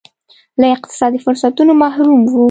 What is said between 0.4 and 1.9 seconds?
له اقتصادي فرصتونو